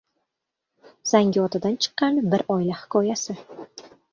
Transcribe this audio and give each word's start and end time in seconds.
“Zangiota”dan 1.11 1.77
chiqqan 1.85 2.19
bir 2.33 2.45
oila 2.57 2.81
hikoyasi 2.81 3.41